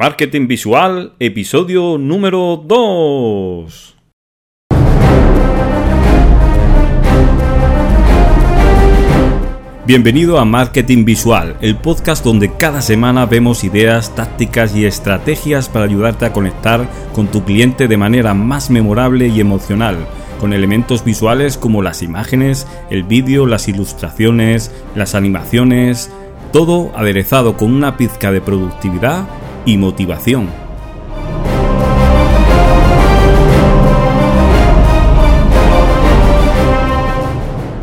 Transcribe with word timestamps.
Marketing 0.00 0.46
Visual, 0.46 1.14
episodio 1.18 1.98
número 1.98 2.62
2. 2.64 3.96
Bienvenido 9.88 10.38
a 10.38 10.44
Marketing 10.44 11.04
Visual, 11.04 11.56
el 11.60 11.74
podcast 11.74 12.24
donde 12.24 12.54
cada 12.54 12.80
semana 12.80 13.26
vemos 13.26 13.64
ideas, 13.64 14.14
tácticas 14.14 14.76
y 14.76 14.86
estrategias 14.86 15.68
para 15.68 15.86
ayudarte 15.86 16.26
a 16.26 16.32
conectar 16.32 16.88
con 17.12 17.26
tu 17.26 17.42
cliente 17.42 17.88
de 17.88 17.96
manera 17.96 18.34
más 18.34 18.70
memorable 18.70 19.26
y 19.26 19.40
emocional, 19.40 19.96
con 20.38 20.52
elementos 20.52 21.04
visuales 21.04 21.58
como 21.58 21.82
las 21.82 22.02
imágenes, 22.02 22.68
el 22.90 23.02
vídeo, 23.02 23.46
las 23.46 23.66
ilustraciones, 23.66 24.70
las 24.94 25.16
animaciones, 25.16 26.12
todo 26.52 26.92
aderezado 26.94 27.56
con 27.56 27.74
una 27.74 27.96
pizca 27.96 28.30
de 28.30 28.40
productividad 28.40 29.26
y 29.64 29.76
motivación. 29.76 30.48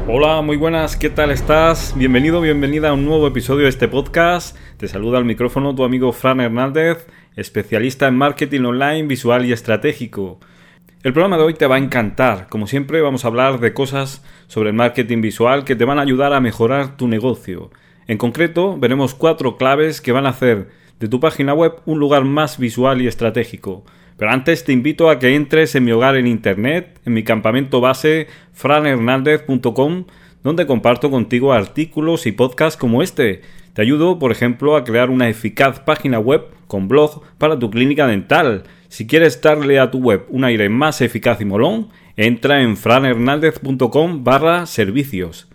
Hola, 0.08 0.42
muy 0.42 0.58
buenas, 0.58 0.96
¿qué 0.96 1.10
tal 1.10 1.32
estás? 1.32 1.94
Bienvenido, 1.98 2.42
bienvenida 2.42 2.90
a 2.90 2.94
un 2.94 3.06
nuevo 3.06 3.28
episodio 3.28 3.64
de 3.64 3.70
este 3.70 3.88
podcast. 3.88 4.58
Te 4.78 4.88
saluda 4.88 5.18
al 5.18 5.26
micrófono 5.26 5.76
tu 5.76 5.84
amigo 5.84 6.12
Fran 6.14 6.40
Hernández, 6.40 7.06
especialista 7.36 8.08
en 8.08 8.18
marketing 8.18 8.62
online, 8.62 9.04
visual 9.04 9.46
y 9.46 9.52
estratégico. 9.52 10.40
El 11.04 11.14
programa 11.14 11.38
de 11.38 11.44
hoy 11.44 11.54
te 11.54 11.68
va 11.68 11.76
a 11.76 11.80
encantar. 11.80 12.48
Como 12.50 12.66
siempre 12.66 13.02
vamos 13.02 13.26
a 13.26 13.28
hablar 13.28 13.60
de 13.60 13.74
cosas 13.74 14.24
sobre 14.48 14.70
el 14.70 14.76
marketing 14.76 15.22
visual 15.22 15.64
que 15.64 15.76
te 15.76 15.86
van 15.86 16.00
a 16.00 16.02
ayudar 16.02 16.34
a 16.34 16.40
mejorar 16.40 16.98
tu 16.98 17.08
negocio. 17.08 17.70
En 18.08 18.18
concreto, 18.18 18.78
veremos 18.80 19.14
cuatro 19.14 19.58
claves 19.58 20.02
que 20.02 20.12
van 20.12 20.26
a 20.26 20.30
hacer 20.30 20.70
de 20.99 21.08
tu 21.08 21.20
página 21.20 21.54
web 21.54 21.73
un 21.85 21.99
lugar 21.99 22.23
más 22.23 22.58
visual 22.58 23.02
y 23.02 23.08
estratégico. 23.08 23.84
Pero 24.17 24.31
antes 24.31 24.63
te 24.63 24.72
invito 24.72 25.09
a 25.09 25.20
que 25.20 25.35
entres 25.35 25.76
en 25.76 25.84
mi 25.84 25.91
hogar 25.91 26.15
en 26.15 26.27
internet, 26.27 26.99
en 27.05 27.13
mi 27.13 27.24
campamento 27.24 27.82
base 27.82 28.27
franhernandez.com, 28.54 30.05
donde 30.41 30.65
comparto 30.65 31.12
contigo 31.12 31.54
artículos 31.54 32.26
y 32.26 32.32
podcasts 32.32 32.77
como 32.77 33.02
este. 33.02 33.41
Te 33.74 33.82
ayudo, 33.82 34.20
por 34.20 34.32
ejemplo, 34.32 34.77
a 34.77 34.85
crear 34.85 35.10
una 35.10 35.27
eficaz 35.27 35.82
página 35.82 36.20
web 36.20 36.46
con 36.68 36.87
blog 36.87 37.24
para 37.37 37.59
tu 37.59 37.70
clínica 37.70 38.07
dental. 38.07 38.63
Si 38.87 39.05
quieres 39.05 39.41
darle 39.41 39.80
a 39.80 39.91
tu 39.91 39.99
web 39.99 40.26
un 40.30 40.46
aire 40.46 40.70
más 40.70 41.02
eficaz 41.02 41.41
y 41.41 41.46
molón, 41.46 41.90
entra 42.15 42.62
en 42.62 42.77
franhernandez.com 42.77 44.24
barra 44.24 44.65
servicios. 44.65 45.49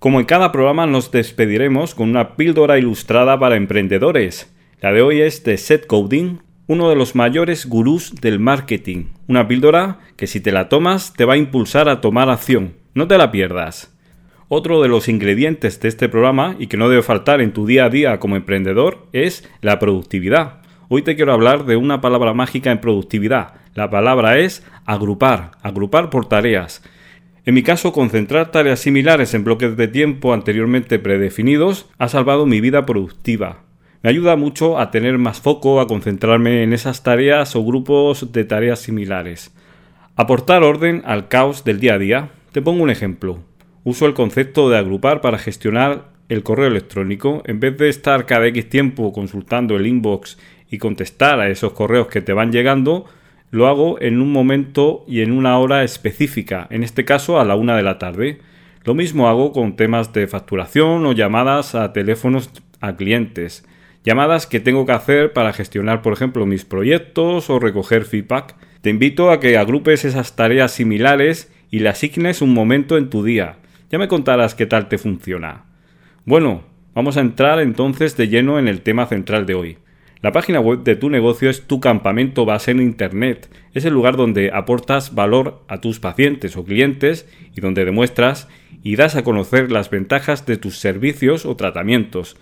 Como 0.00 0.18
en 0.18 0.26
cada 0.26 0.50
programa 0.50 0.86
nos 0.86 1.12
despediremos 1.12 1.94
con 1.94 2.10
una 2.10 2.34
píldora 2.34 2.78
ilustrada 2.78 3.38
para 3.38 3.56
emprendedores. 3.56 4.52
La 4.80 4.94
de 4.94 5.02
hoy 5.02 5.20
es 5.20 5.44
de 5.44 5.58
Seth 5.58 5.86
Coding, 5.86 6.38
uno 6.66 6.88
de 6.88 6.96
los 6.96 7.14
mayores 7.14 7.66
gurús 7.66 8.14
del 8.14 8.40
marketing. 8.40 9.08
Una 9.28 9.46
píldora 9.46 9.98
que 10.16 10.26
si 10.26 10.40
te 10.40 10.52
la 10.52 10.70
tomas 10.70 11.12
te 11.12 11.26
va 11.26 11.34
a 11.34 11.36
impulsar 11.36 11.90
a 11.90 12.00
tomar 12.00 12.30
acción. 12.30 12.76
No 12.94 13.06
te 13.06 13.18
la 13.18 13.30
pierdas. 13.30 13.94
Otro 14.48 14.80
de 14.80 14.88
los 14.88 15.10
ingredientes 15.10 15.80
de 15.80 15.88
este 15.88 16.08
programa 16.08 16.56
y 16.58 16.68
que 16.68 16.78
no 16.78 16.88
debe 16.88 17.02
faltar 17.02 17.42
en 17.42 17.52
tu 17.52 17.66
día 17.66 17.84
a 17.84 17.90
día 17.90 18.18
como 18.20 18.36
emprendedor 18.36 19.06
es 19.12 19.46
la 19.60 19.78
productividad. 19.78 20.62
Hoy 20.88 21.02
te 21.02 21.14
quiero 21.14 21.34
hablar 21.34 21.66
de 21.66 21.76
una 21.76 22.00
palabra 22.00 22.32
mágica 22.32 22.70
en 22.70 22.80
productividad. 22.80 23.56
La 23.74 23.90
palabra 23.90 24.38
es 24.38 24.64
agrupar, 24.86 25.50
agrupar 25.60 26.08
por 26.08 26.26
tareas. 26.26 26.82
En 27.44 27.52
mi 27.52 27.62
caso, 27.62 27.92
concentrar 27.92 28.50
tareas 28.50 28.80
similares 28.80 29.34
en 29.34 29.44
bloques 29.44 29.76
de 29.76 29.88
tiempo 29.88 30.32
anteriormente 30.32 30.98
predefinidos 30.98 31.90
ha 31.98 32.08
salvado 32.08 32.46
mi 32.46 32.62
vida 32.62 32.86
productiva. 32.86 33.64
Me 34.02 34.08
ayuda 34.08 34.34
mucho 34.36 34.78
a 34.78 34.90
tener 34.90 35.18
más 35.18 35.42
foco, 35.42 35.78
a 35.78 35.86
concentrarme 35.86 36.62
en 36.62 36.72
esas 36.72 37.02
tareas 37.02 37.54
o 37.54 37.62
grupos 37.62 38.32
de 38.32 38.44
tareas 38.44 38.78
similares. 38.78 39.52
Aportar 40.16 40.62
orden 40.62 41.02
al 41.04 41.28
caos 41.28 41.64
del 41.64 41.80
día 41.80 41.94
a 41.94 41.98
día. 41.98 42.30
Te 42.52 42.62
pongo 42.62 42.82
un 42.82 42.88
ejemplo. 42.88 43.40
Uso 43.84 44.06
el 44.06 44.14
concepto 44.14 44.70
de 44.70 44.78
agrupar 44.78 45.20
para 45.20 45.36
gestionar 45.36 46.12
el 46.30 46.42
correo 46.42 46.68
electrónico. 46.68 47.42
En 47.44 47.60
vez 47.60 47.76
de 47.76 47.90
estar 47.90 48.24
cada 48.24 48.46
X 48.46 48.70
tiempo 48.70 49.12
consultando 49.12 49.76
el 49.76 49.86
inbox 49.86 50.38
y 50.70 50.78
contestar 50.78 51.38
a 51.38 51.50
esos 51.50 51.74
correos 51.74 52.06
que 52.06 52.22
te 52.22 52.32
van 52.32 52.52
llegando, 52.52 53.04
lo 53.50 53.66
hago 53.66 54.00
en 54.00 54.22
un 54.22 54.32
momento 54.32 55.04
y 55.08 55.20
en 55.20 55.30
una 55.30 55.58
hora 55.58 55.84
específica, 55.84 56.66
en 56.70 56.84
este 56.84 57.04
caso 57.04 57.38
a 57.38 57.44
la 57.44 57.54
una 57.54 57.76
de 57.76 57.82
la 57.82 57.98
tarde. 57.98 58.38
Lo 58.84 58.94
mismo 58.94 59.28
hago 59.28 59.52
con 59.52 59.76
temas 59.76 60.14
de 60.14 60.26
facturación 60.26 61.04
o 61.04 61.12
llamadas 61.12 61.74
a 61.74 61.92
teléfonos 61.92 62.50
a 62.80 62.96
clientes 62.96 63.66
llamadas 64.04 64.46
que 64.46 64.60
tengo 64.60 64.86
que 64.86 64.92
hacer 64.92 65.32
para 65.32 65.52
gestionar, 65.52 66.02
por 66.02 66.12
ejemplo, 66.12 66.46
mis 66.46 66.64
proyectos 66.64 67.50
o 67.50 67.58
recoger 67.58 68.04
feedback. 68.04 68.54
Te 68.80 68.90
invito 68.90 69.30
a 69.30 69.40
que 69.40 69.58
agrupes 69.58 70.04
esas 70.04 70.36
tareas 70.36 70.72
similares 70.72 71.52
y 71.70 71.80
le 71.80 71.88
asignes 71.88 72.42
un 72.42 72.54
momento 72.54 72.96
en 72.96 73.10
tu 73.10 73.22
día. 73.22 73.56
Ya 73.90 73.98
me 73.98 74.08
contarás 74.08 74.54
qué 74.54 74.66
tal 74.66 74.88
te 74.88 74.98
funciona. 74.98 75.64
Bueno, 76.24 76.62
vamos 76.94 77.16
a 77.16 77.20
entrar 77.20 77.60
entonces 77.60 78.16
de 78.16 78.28
lleno 78.28 78.58
en 78.58 78.68
el 78.68 78.82
tema 78.82 79.06
central 79.06 79.46
de 79.46 79.54
hoy. 79.54 79.78
La 80.22 80.32
página 80.32 80.60
web 80.60 80.82
de 80.82 80.96
tu 80.96 81.08
negocio 81.08 81.48
es 81.48 81.66
tu 81.66 81.80
campamento 81.80 82.44
base 82.44 82.72
en 82.72 82.82
Internet. 82.82 83.48
Es 83.72 83.86
el 83.86 83.94
lugar 83.94 84.18
donde 84.18 84.50
aportas 84.52 85.14
valor 85.14 85.62
a 85.66 85.80
tus 85.80 85.98
pacientes 85.98 86.58
o 86.58 86.64
clientes 86.64 87.26
y 87.56 87.62
donde 87.62 87.86
demuestras 87.86 88.46
y 88.82 88.96
das 88.96 89.16
a 89.16 89.24
conocer 89.24 89.72
las 89.72 89.88
ventajas 89.88 90.44
de 90.44 90.58
tus 90.58 90.78
servicios 90.78 91.46
o 91.46 91.56
tratamientos. 91.56 92.36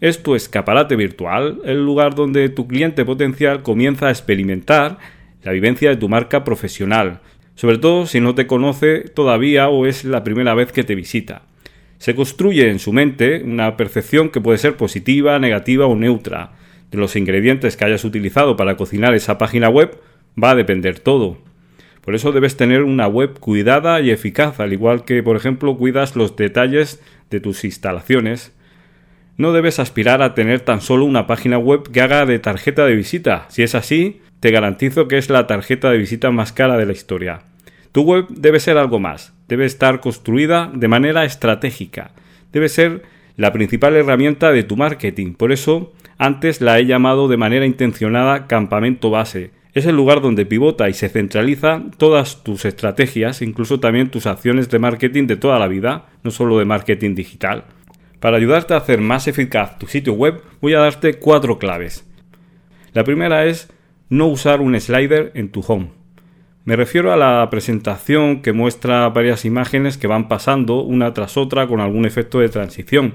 Es 0.00 0.22
tu 0.22 0.34
escaparate 0.34 0.96
virtual, 0.96 1.60
el 1.64 1.84
lugar 1.84 2.14
donde 2.14 2.48
tu 2.48 2.66
cliente 2.66 3.04
potencial 3.04 3.62
comienza 3.62 4.08
a 4.08 4.10
experimentar 4.10 4.98
la 5.42 5.52
vivencia 5.52 5.90
de 5.90 5.96
tu 5.96 6.08
marca 6.08 6.42
profesional, 6.42 7.20
sobre 7.54 7.76
todo 7.76 8.06
si 8.06 8.20
no 8.20 8.34
te 8.34 8.46
conoce 8.46 9.00
todavía 9.00 9.68
o 9.68 9.84
es 9.84 10.04
la 10.04 10.24
primera 10.24 10.54
vez 10.54 10.72
que 10.72 10.84
te 10.84 10.94
visita. 10.94 11.42
Se 11.98 12.14
construye 12.14 12.70
en 12.70 12.78
su 12.78 12.94
mente 12.94 13.42
una 13.42 13.76
percepción 13.76 14.30
que 14.30 14.40
puede 14.40 14.56
ser 14.56 14.76
positiva, 14.78 15.38
negativa 15.38 15.84
o 15.84 15.94
neutra. 15.94 16.52
De 16.90 16.96
los 16.96 17.14
ingredientes 17.14 17.76
que 17.76 17.84
hayas 17.84 18.04
utilizado 18.06 18.56
para 18.56 18.78
cocinar 18.78 19.14
esa 19.14 19.36
página 19.36 19.68
web 19.68 19.98
va 20.42 20.52
a 20.52 20.54
depender 20.54 20.98
todo. 20.98 21.36
Por 22.00 22.14
eso 22.14 22.32
debes 22.32 22.56
tener 22.56 22.84
una 22.84 23.06
web 23.06 23.38
cuidada 23.38 24.00
y 24.00 24.10
eficaz, 24.10 24.60
al 24.60 24.72
igual 24.72 25.04
que, 25.04 25.22
por 25.22 25.36
ejemplo, 25.36 25.76
cuidas 25.76 26.16
los 26.16 26.34
detalles 26.36 27.02
de 27.28 27.40
tus 27.40 27.64
instalaciones, 27.64 28.54
no 29.40 29.52
debes 29.52 29.78
aspirar 29.78 30.20
a 30.20 30.34
tener 30.34 30.60
tan 30.60 30.82
solo 30.82 31.06
una 31.06 31.26
página 31.26 31.56
web 31.56 31.90
que 31.90 32.02
haga 32.02 32.26
de 32.26 32.38
tarjeta 32.38 32.84
de 32.84 32.94
visita. 32.94 33.46
Si 33.48 33.62
es 33.62 33.74
así, 33.74 34.20
te 34.38 34.50
garantizo 34.50 35.08
que 35.08 35.16
es 35.16 35.30
la 35.30 35.46
tarjeta 35.46 35.90
de 35.90 35.96
visita 35.96 36.30
más 36.30 36.52
cara 36.52 36.76
de 36.76 36.84
la 36.84 36.92
historia. 36.92 37.40
Tu 37.90 38.02
web 38.02 38.26
debe 38.28 38.60
ser 38.60 38.76
algo 38.76 38.98
más, 38.98 39.32
debe 39.48 39.64
estar 39.64 40.00
construida 40.00 40.70
de 40.74 40.88
manera 40.88 41.24
estratégica, 41.24 42.10
debe 42.52 42.68
ser 42.68 43.02
la 43.38 43.50
principal 43.50 43.96
herramienta 43.96 44.52
de 44.52 44.62
tu 44.62 44.76
marketing. 44.76 45.32
Por 45.32 45.52
eso, 45.52 45.94
antes 46.18 46.60
la 46.60 46.78
he 46.78 46.84
llamado 46.84 47.26
de 47.26 47.38
manera 47.38 47.64
intencionada 47.64 48.46
campamento 48.46 49.08
base. 49.08 49.52
Es 49.72 49.86
el 49.86 49.96
lugar 49.96 50.20
donde 50.20 50.44
pivota 50.44 50.90
y 50.90 50.92
se 50.92 51.08
centraliza 51.08 51.82
todas 51.96 52.44
tus 52.44 52.66
estrategias, 52.66 53.40
incluso 53.40 53.80
también 53.80 54.10
tus 54.10 54.26
acciones 54.26 54.68
de 54.68 54.80
marketing 54.80 55.26
de 55.26 55.36
toda 55.36 55.58
la 55.58 55.68
vida, 55.68 56.08
no 56.24 56.30
solo 56.30 56.58
de 56.58 56.66
marketing 56.66 57.14
digital. 57.14 57.64
Para 58.20 58.36
ayudarte 58.36 58.74
a 58.74 58.76
hacer 58.76 59.00
más 59.00 59.26
eficaz 59.28 59.78
tu 59.78 59.86
sitio 59.86 60.12
web, 60.12 60.42
voy 60.60 60.74
a 60.74 60.80
darte 60.80 61.14
cuatro 61.14 61.58
claves. 61.58 62.06
La 62.92 63.02
primera 63.02 63.46
es 63.46 63.70
no 64.10 64.26
usar 64.26 64.60
un 64.60 64.78
slider 64.78 65.32
en 65.34 65.48
tu 65.48 65.64
home. 65.66 65.88
Me 66.66 66.76
refiero 66.76 67.14
a 67.14 67.16
la 67.16 67.48
presentación 67.50 68.42
que 68.42 68.52
muestra 68.52 69.08
varias 69.08 69.46
imágenes 69.46 69.96
que 69.96 70.06
van 70.06 70.28
pasando 70.28 70.82
una 70.82 71.14
tras 71.14 71.38
otra 71.38 71.66
con 71.66 71.80
algún 71.80 72.04
efecto 72.04 72.40
de 72.40 72.50
transición. 72.50 73.14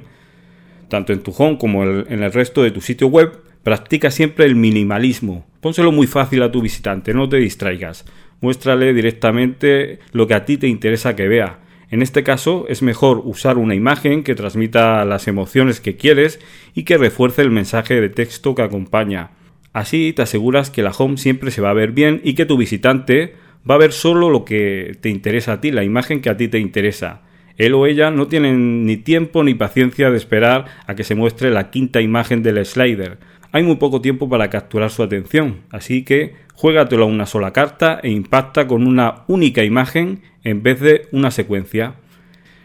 Tanto 0.90 1.14
en 1.14 1.22
tu 1.22 1.32
home 1.38 1.60
como 1.60 1.84
en 1.84 2.24
el 2.24 2.34
resto 2.34 2.64
de 2.64 2.72
tu 2.72 2.82
sitio 2.82 3.08
web, 3.08 3.32
practica 3.62 4.10
siempre 4.10 4.46
el 4.46 4.56
minimalismo. 4.56 5.46
Pónselo 5.62 5.92
muy 5.92 6.08
fácil 6.08 6.42
a 6.42 6.52
tu 6.52 6.62
visitante, 6.62 7.14
no 7.14 7.30
te 7.30 7.38
distraigas. 7.38 8.06
Muéstrale 8.42 8.92
directamente 8.94 10.00
lo 10.14 10.26
que 10.26 10.34
a 10.34 10.46
ti 10.46 10.58
te 10.58 10.68
interesa 10.68 11.16
que 11.16 11.28
vea 11.28 11.60
en 11.90 12.02
este 12.02 12.24
caso 12.24 12.66
es 12.68 12.82
mejor 12.82 13.22
usar 13.24 13.58
una 13.58 13.76
imagen 13.76 14.24
que 14.24 14.36
transmita 14.36 15.06
las 15.06 15.28
emociones 15.28 15.80
que 15.80 15.96
quieres 15.96 16.40
y 16.74 16.84
que 16.84 16.98
refuerce 16.98 17.42
el 17.42 17.52
mensaje 17.52 18.00
de 18.02 18.10
texto 18.10 18.56
que 18.56 18.64
acompaña. 18.64 19.32
Así 19.74 20.14
te 20.14 20.22
aseguras 20.22 20.70
que 20.70 20.82
la 20.82 20.92
home 20.92 21.18
siempre 21.18 21.52
se 21.52 21.62
va 21.62 21.70
a 21.70 21.74
ver 21.74 21.92
bien 21.92 22.22
y 22.24 22.34
que 22.34 22.46
tu 22.46 22.58
visitante 22.58 23.36
va 23.70 23.76
a 23.76 23.80
ver 23.80 23.92
solo 23.92 24.30
lo 24.30 24.46
que 24.46 24.98
te 25.02 25.10
interesa 25.10 25.54
a 25.54 25.62
ti, 25.62 25.72
la 25.72 25.84
imagen 25.84 26.22
que 26.22 26.30
a 26.30 26.38
ti 26.38 26.48
te 26.48 26.60
interesa. 26.60 27.22
Él 27.58 27.74
o 27.74 27.86
ella 27.86 28.12
no 28.12 28.28
tienen 28.28 28.86
ni 28.86 28.98
tiempo 28.98 29.44
ni 29.44 29.54
paciencia 29.54 30.12
de 30.12 30.18
esperar 30.18 30.66
a 30.88 30.96
que 30.96 31.04
se 31.04 31.16
muestre 31.16 31.52
la 31.52 31.70
quinta 31.70 32.02
imagen 32.02 32.44
del 32.44 32.66
slider. 32.66 33.18
Hay 33.56 33.64
muy 33.64 33.78
poco 33.78 34.02
tiempo 34.02 34.28
para 34.28 34.50
capturar 34.50 34.92
su 34.92 35.02
atención, 35.02 35.62
así 35.70 36.04
que 36.04 36.36
juégatelo 36.56 37.06
a 37.06 37.08
una 37.08 37.26
sola 37.26 37.54
carta 37.54 38.02
e 38.04 38.10
impacta 38.10 38.68
con 38.68 38.86
una 38.86 39.24
única 39.30 39.64
imagen 39.64 40.24
en 40.44 40.62
vez 40.62 40.82
de 40.82 41.08
una 41.14 41.32
secuencia. 41.32 41.94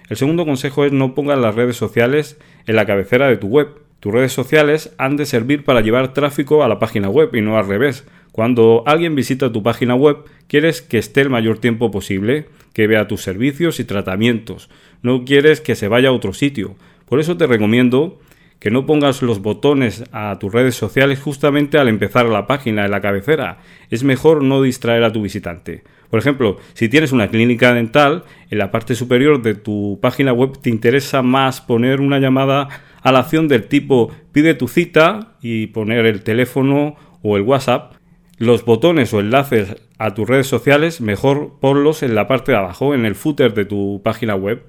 El 0.08 0.16
segundo 0.16 0.44
consejo 0.44 0.84
es 0.84 0.90
no 0.90 1.14
pongas 1.14 1.38
las 1.38 1.54
redes 1.54 1.76
sociales 1.76 2.40
en 2.66 2.74
la 2.74 2.86
cabecera 2.86 3.28
de 3.28 3.36
tu 3.36 3.46
web. 3.46 3.68
Tus 4.00 4.12
redes 4.12 4.32
sociales 4.32 4.92
han 4.98 5.16
de 5.16 5.26
servir 5.26 5.64
para 5.64 5.80
llevar 5.80 6.12
tráfico 6.12 6.64
a 6.64 6.68
la 6.68 6.80
página 6.80 7.08
web 7.08 7.32
y 7.36 7.40
no 7.40 7.56
al 7.56 7.68
revés. 7.68 8.04
Cuando 8.32 8.82
alguien 8.84 9.14
visita 9.14 9.52
tu 9.52 9.62
página 9.62 9.94
web, 9.94 10.16
quieres 10.48 10.82
que 10.82 10.98
esté 10.98 11.20
el 11.20 11.30
mayor 11.30 11.58
tiempo 11.58 11.92
posible, 11.92 12.48
que 12.72 12.88
vea 12.88 13.06
tus 13.06 13.22
servicios 13.22 13.78
y 13.78 13.84
tratamientos. 13.84 14.68
No 15.02 15.24
quieres 15.24 15.60
que 15.60 15.76
se 15.76 15.86
vaya 15.86 16.08
a 16.08 16.12
otro 16.12 16.32
sitio. 16.32 16.74
Por 17.04 17.20
eso 17.20 17.36
te 17.36 17.46
recomiendo 17.46 18.18
que 18.60 18.70
no 18.70 18.86
pongas 18.86 19.22
los 19.22 19.42
botones 19.42 20.04
a 20.12 20.38
tus 20.38 20.52
redes 20.52 20.76
sociales 20.76 21.18
justamente 21.18 21.78
al 21.78 21.88
empezar 21.88 22.26
la 22.26 22.46
página 22.46 22.84
en 22.84 22.90
la 22.92 23.00
cabecera. 23.00 23.58
Es 23.90 24.04
mejor 24.04 24.44
no 24.44 24.62
distraer 24.62 25.02
a 25.02 25.12
tu 25.12 25.22
visitante. 25.22 25.82
Por 26.10 26.20
ejemplo, 26.20 26.58
si 26.74 26.88
tienes 26.88 27.12
una 27.12 27.28
clínica 27.28 27.72
dental, 27.72 28.24
en 28.50 28.58
la 28.58 28.70
parte 28.70 28.94
superior 28.94 29.42
de 29.42 29.54
tu 29.54 29.98
página 30.02 30.32
web 30.32 30.58
te 30.60 30.70
interesa 30.70 31.22
más 31.22 31.60
poner 31.60 32.00
una 32.00 32.18
llamada 32.18 32.68
a 33.02 33.12
la 33.12 33.20
acción 33.20 33.48
del 33.48 33.64
tipo 33.64 34.12
pide 34.32 34.54
tu 34.54 34.68
cita 34.68 35.34
y 35.40 35.68
poner 35.68 36.04
el 36.06 36.22
teléfono 36.22 36.96
o 37.22 37.36
el 37.36 37.42
WhatsApp. 37.42 37.94
Los 38.36 38.64
botones 38.64 39.12
o 39.14 39.20
enlaces 39.20 39.76
a 39.98 40.14
tus 40.14 40.28
redes 40.28 40.46
sociales, 40.46 41.00
mejor 41.00 41.58
ponlos 41.60 42.02
en 42.02 42.14
la 42.14 42.26
parte 42.26 42.52
de 42.52 42.58
abajo, 42.58 42.94
en 42.94 43.04
el 43.04 43.14
footer 43.14 43.54
de 43.54 43.64
tu 43.64 44.00
página 44.02 44.34
web. 44.34 44.64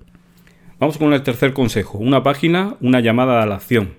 Vamos 0.82 0.98
con 0.98 1.14
el 1.14 1.22
tercer 1.22 1.54
consejo. 1.54 2.00
Una 2.00 2.24
página, 2.24 2.76
una 2.82 3.02
llamada 3.02 3.44
a 3.44 3.46
la 3.46 3.54
acción. 3.54 3.94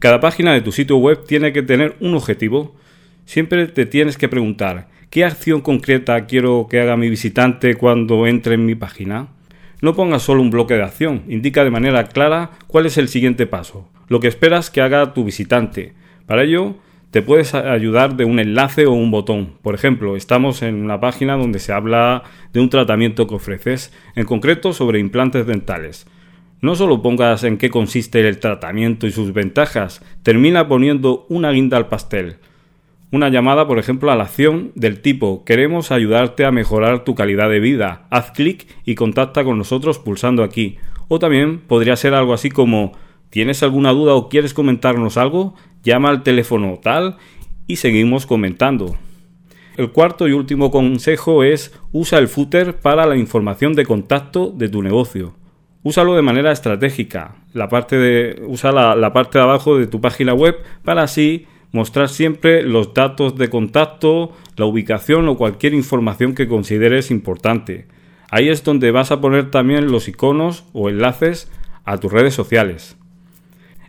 Cada 0.00 0.18
página 0.18 0.52
de 0.52 0.60
tu 0.60 0.72
sitio 0.72 0.96
web 0.96 1.24
tiene 1.28 1.52
que 1.52 1.62
tener 1.62 1.94
un 2.00 2.16
objetivo. 2.16 2.74
Siempre 3.24 3.68
te 3.68 3.86
tienes 3.86 4.18
que 4.18 4.28
preguntar, 4.28 4.88
¿qué 5.10 5.24
acción 5.24 5.60
concreta 5.60 6.26
quiero 6.26 6.66
que 6.68 6.80
haga 6.80 6.96
mi 6.96 7.08
visitante 7.08 7.76
cuando 7.76 8.26
entre 8.26 8.56
en 8.56 8.66
mi 8.66 8.74
página? 8.74 9.28
No 9.80 9.94
pongas 9.94 10.24
solo 10.24 10.42
un 10.42 10.50
bloque 10.50 10.74
de 10.74 10.82
acción, 10.82 11.22
indica 11.28 11.62
de 11.62 11.70
manera 11.70 12.08
clara 12.08 12.50
cuál 12.66 12.86
es 12.86 12.98
el 12.98 13.06
siguiente 13.06 13.46
paso, 13.46 13.88
lo 14.08 14.18
que 14.18 14.26
esperas 14.26 14.70
que 14.70 14.80
haga 14.80 15.14
tu 15.14 15.22
visitante. 15.22 15.92
Para 16.26 16.42
ello, 16.42 16.74
te 17.12 17.20
puedes 17.20 17.54
ayudar 17.54 18.16
de 18.16 18.24
un 18.24 18.38
enlace 18.38 18.86
o 18.86 18.92
un 18.92 19.10
botón. 19.10 19.58
Por 19.60 19.74
ejemplo, 19.74 20.16
estamos 20.16 20.62
en 20.62 20.76
una 20.82 20.98
página 20.98 21.36
donde 21.36 21.58
se 21.58 21.70
habla 21.70 22.22
de 22.54 22.60
un 22.60 22.70
tratamiento 22.70 23.26
que 23.26 23.34
ofreces, 23.34 23.92
en 24.16 24.24
concreto 24.24 24.72
sobre 24.72 24.98
implantes 24.98 25.46
dentales. 25.46 26.06
No 26.62 26.74
solo 26.74 27.02
pongas 27.02 27.44
en 27.44 27.58
qué 27.58 27.68
consiste 27.68 28.26
el 28.26 28.38
tratamiento 28.38 29.06
y 29.06 29.12
sus 29.12 29.34
ventajas, 29.34 30.02
termina 30.22 30.68
poniendo 30.68 31.26
una 31.28 31.50
guinda 31.50 31.76
al 31.76 31.88
pastel. 31.88 32.36
Una 33.10 33.28
llamada, 33.28 33.66
por 33.66 33.78
ejemplo, 33.78 34.10
a 34.10 34.16
la 34.16 34.24
acción 34.24 34.72
del 34.74 35.02
tipo 35.02 35.44
queremos 35.44 35.92
ayudarte 35.92 36.46
a 36.46 36.50
mejorar 36.50 37.04
tu 37.04 37.14
calidad 37.14 37.50
de 37.50 37.60
vida. 37.60 38.06
Haz 38.08 38.30
clic 38.30 38.66
y 38.86 38.94
contacta 38.94 39.44
con 39.44 39.58
nosotros 39.58 39.98
pulsando 39.98 40.42
aquí. 40.42 40.78
O 41.08 41.18
también 41.18 41.58
podría 41.58 41.94
ser 41.96 42.14
algo 42.14 42.32
así 42.32 42.48
como 42.48 42.92
¿Tienes 43.32 43.62
alguna 43.62 43.92
duda 43.92 44.12
o 44.12 44.28
quieres 44.28 44.52
comentarnos 44.52 45.16
algo? 45.16 45.54
Llama 45.82 46.10
al 46.10 46.22
teléfono 46.22 46.78
tal 46.82 47.16
y 47.66 47.76
seguimos 47.76 48.26
comentando. 48.26 48.98
El 49.78 49.90
cuarto 49.90 50.28
y 50.28 50.32
último 50.32 50.70
consejo 50.70 51.42
es 51.42 51.72
usa 51.92 52.18
el 52.18 52.28
footer 52.28 52.76
para 52.76 53.06
la 53.06 53.16
información 53.16 53.72
de 53.72 53.86
contacto 53.86 54.52
de 54.54 54.68
tu 54.68 54.82
negocio. 54.82 55.34
Úsalo 55.82 56.14
de 56.14 56.20
manera 56.20 56.52
estratégica. 56.52 57.36
La 57.54 57.70
parte 57.70 57.96
de, 57.96 58.42
usa 58.46 58.70
la, 58.70 58.94
la 58.96 59.14
parte 59.14 59.38
de 59.38 59.44
abajo 59.44 59.78
de 59.78 59.86
tu 59.86 60.02
página 60.02 60.34
web 60.34 60.56
para 60.84 61.02
así 61.02 61.46
mostrar 61.72 62.10
siempre 62.10 62.62
los 62.62 62.92
datos 62.92 63.38
de 63.38 63.48
contacto, 63.48 64.32
la 64.56 64.66
ubicación 64.66 65.26
o 65.28 65.38
cualquier 65.38 65.72
información 65.72 66.34
que 66.34 66.48
consideres 66.48 67.10
importante. 67.10 67.86
Ahí 68.30 68.50
es 68.50 68.62
donde 68.62 68.90
vas 68.90 69.10
a 69.10 69.22
poner 69.22 69.50
también 69.50 69.90
los 69.90 70.06
iconos 70.06 70.64
o 70.74 70.90
enlaces 70.90 71.50
a 71.86 71.96
tus 71.96 72.12
redes 72.12 72.34
sociales. 72.34 72.98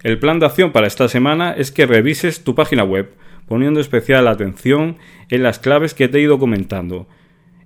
El 0.04 0.20
plan 0.20 0.38
de 0.38 0.46
acción 0.46 0.74
para 0.74 0.86
esta 0.86 1.08
semana 1.08 1.54
es 1.54 1.72
que 1.72 1.86
revises 1.86 2.44
tu 2.44 2.56
página 2.56 2.84
web, 2.84 3.14
poniendo 3.48 3.80
especial 3.80 4.28
atención 4.28 4.98
en 5.30 5.44
las 5.44 5.60
claves 5.60 5.94
que 5.94 6.10
te 6.10 6.18
he 6.18 6.22
ido 6.22 6.40
comentando. 6.40 7.08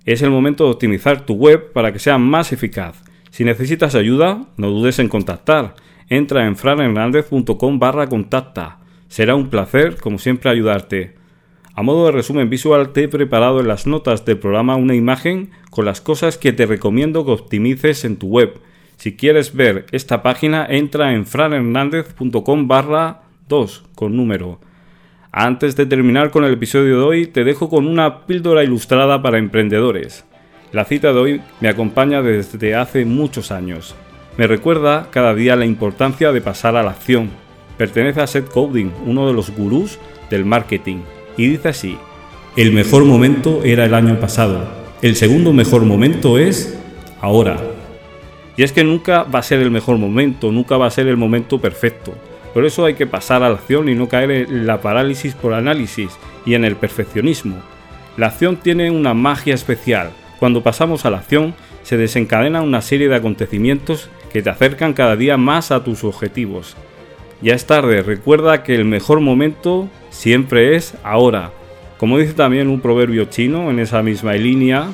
Es 0.04 0.22
el 0.22 0.30
momento 0.30 0.64
de 0.64 0.70
optimizar 0.70 1.26
tu 1.26 1.34
web 1.34 1.72
para 1.72 1.92
que 1.92 1.98
sea 1.98 2.16
más 2.16 2.52
eficaz. 2.52 3.02
Si 3.30 3.42
necesitas 3.42 3.96
ayuda, 3.96 4.46
no 4.56 4.70
dudes 4.70 5.00
en 5.00 5.08
contactar. 5.08 5.74
Entra 6.08 6.46
en 6.46 6.56
franhernandez.com 6.56 7.78
barra 7.80 8.06
contacta. 8.06 8.78
Será 9.08 9.34
un 9.34 9.50
placer, 9.50 9.96
como 9.96 10.18
siempre, 10.18 10.48
ayudarte. 10.48 11.16
A 11.74 11.82
modo 11.82 12.06
de 12.06 12.12
resumen 12.12 12.48
visual, 12.48 12.92
te 12.92 13.04
he 13.04 13.08
preparado 13.08 13.58
en 13.58 13.66
las 13.66 13.88
notas 13.88 14.24
del 14.24 14.38
programa 14.38 14.76
una 14.76 14.94
imagen 14.94 15.50
con 15.70 15.84
las 15.84 16.00
cosas 16.00 16.38
que 16.38 16.52
te 16.52 16.66
recomiendo 16.66 17.24
que 17.24 17.32
optimices 17.32 18.04
en 18.04 18.16
tu 18.16 18.28
web 18.28 18.60
si 18.98 19.14
quieres 19.14 19.54
ver 19.54 19.86
esta 19.92 20.24
página, 20.24 20.66
entra 20.68 21.14
en 21.14 21.24
franhernandez.com 21.24 22.66
barra 22.66 23.22
2 23.48 23.84
con 23.94 24.16
número. 24.16 24.60
Antes 25.30 25.76
de 25.76 25.86
terminar 25.86 26.32
con 26.32 26.42
el 26.42 26.54
episodio 26.54 26.98
de 26.98 27.04
hoy, 27.04 27.26
te 27.28 27.44
dejo 27.44 27.70
con 27.70 27.86
una 27.86 28.26
píldora 28.26 28.64
ilustrada 28.64 29.22
para 29.22 29.38
emprendedores. 29.38 30.24
La 30.72 30.84
cita 30.84 31.12
de 31.12 31.18
hoy 31.20 31.40
me 31.60 31.68
acompaña 31.68 32.22
desde 32.22 32.74
hace 32.74 33.04
muchos 33.04 33.52
años. 33.52 33.94
Me 34.36 34.48
recuerda 34.48 35.06
cada 35.12 35.32
día 35.32 35.54
la 35.54 35.64
importancia 35.64 36.32
de 36.32 36.40
pasar 36.40 36.74
a 36.74 36.82
la 36.82 36.90
acción. 36.90 37.30
Pertenece 37.76 38.20
a 38.20 38.26
Seth 38.26 38.48
Coding, 38.48 38.90
uno 39.06 39.28
de 39.28 39.32
los 39.32 39.50
gurús 39.50 40.00
del 40.28 40.44
marketing, 40.44 41.02
y 41.36 41.46
dice 41.46 41.68
así: 41.68 41.96
El 42.56 42.72
mejor 42.72 43.04
momento 43.04 43.62
era 43.62 43.84
el 43.84 43.94
año 43.94 44.18
pasado. 44.18 44.66
El 45.02 45.14
segundo 45.14 45.52
mejor 45.52 45.84
momento 45.84 46.36
es 46.36 46.76
ahora. 47.20 47.77
Y 48.58 48.64
es 48.64 48.72
que 48.72 48.82
nunca 48.82 49.22
va 49.22 49.38
a 49.38 49.44
ser 49.44 49.60
el 49.60 49.70
mejor 49.70 49.98
momento, 49.98 50.50
nunca 50.50 50.76
va 50.76 50.86
a 50.86 50.90
ser 50.90 51.06
el 51.06 51.16
momento 51.16 51.60
perfecto. 51.60 52.12
Por 52.52 52.64
eso 52.66 52.84
hay 52.84 52.94
que 52.94 53.06
pasar 53.06 53.44
a 53.44 53.48
la 53.48 53.54
acción 53.54 53.88
y 53.88 53.94
no 53.94 54.08
caer 54.08 54.32
en 54.32 54.66
la 54.66 54.80
parálisis 54.80 55.36
por 55.36 55.54
análisis 55.54 56.10
y 56.44 56.54
en 56.54 56.64
el 56.64 56.74
perfeccionismo. 56.74 57.62
La 58.16 58.26
acción 58.26 58.56
tiene 58.56 58.90
una 58.90 59.14
magia 59.14 59.54
especial. 59.54 60.10
Cuando 60.40 60.64
pasamos 60.64 61.04
a 61.04 61.10
la 61.10 61.18
acción, 61.18 61.54
se 61.84 61.96
desencadena 61.96 62.60
una 62.60 62.82
serie 62.82 63.08
de 63.08 63.14
acontecimientos 63.14 64.10
que 64.32 64.42
te 64.42 64.50
acercan 64.50 64.92
cada 64.92 65.14
día 65.14 65.36
más 65.36 65.70
a 65.70 65.84
tus 65.84 66.02
objetivos. 66.02 66.76
Ya 67.40 67.54
es 67.54 67.64
tarde, 67.64 68.02
recuerda 68.02 68.64
que 68.64 68.74
el 68.74 68.84
mejor 68.84 69.20
momento 69.20 69.88
siempre 70.10 70.74
es 70.74 70.94
ahora. 71.04 71.52
Como 71.96 72.18
dice 72.18 72.32
también 72.32 72.66
un 72.66 72.80
proverbio 72.80 73.26
chino 73.26 73.70
en 73.70 73.78
esa 73.78 74.02
misma 74.02 74.32
línea, 74.32 74.88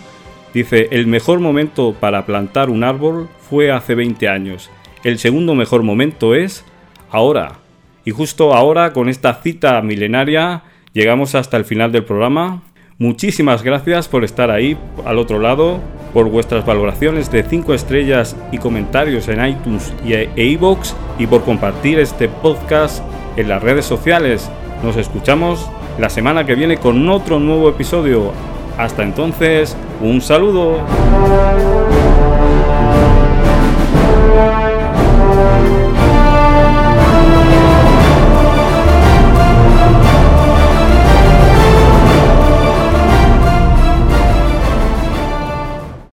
Dice, 0.55 0.87
el 0.93 1.09
mejor 1.09 1.41
momento 1.41 1.97
para 1.99 2.25
plantar 2.27 2.71
un 2.71 2.85
árbol 2.85 3.29
fue 3.51 3.73
hace 3.73 3.97
20 3.97 4.29
años. 4.29 4.71
El 5.03 5.19
segundo 5.19 5.57
mejor 5.57 5.83
momento 5.83 6.37
es 6.37 6.65
ahora. 7.11 7.59
Y 8.05 8.13
justo 8.13 8.55
ahora, 8.55 8.93
con 8.93 9.09
esta 9.09 9.35
cita 9.35 9.83
milenaria, 9.83 10.63
llegamos 10.93 11.35
hasta 11.35 11.57
el 11.57 11.65
final 11.65 11.91
del 11.91 12.05
programa. 12.05 12.63
Muchísimas 12.99 13.65
gracias 13.65 14.07
por 14.07 14.23
estar 14.23 14.53
ahí 14.53 14.79
al 15.05 15.19
otro 15.19 15.41
lado, 15.41 15.81
por 16.13 16.29
vuestras 16.29 16.65
valoraciones 16.65 17.33
de 17.33 17.43
5 17.43 17.75
estrellas 17.75 18.37
y 18.53 18.59
comentarios 18.59 19.27
en 19.27 19.45
iTunes 19.45 19.93
e 20.07 20.31
iVoox 20.37 20.95
y 21.19 21.27
por 21.27 21.43
compartir 21.43 21.99
este 21.99 22.29
podcast 22.29 23.03
en 23.37 23.49
las 23.49 23.61
redes 23.61 23.87
sociales. 23.87 24.49
Nos 24.85 24.97
escuchamos 24.97 25.69
la 25.99 26.09
semana 26.09 26.47
que 26.47 26.55
viene 26.55 26.77
con 26.77 27.09
otro 27.09 27.41
nuevo 27.41 27.69
episodio. 27.69 28.54
Hasta 28.77 29.03
entonces, 29.03 29.77
un 30.01 30.21
saludo. 30.21 30.81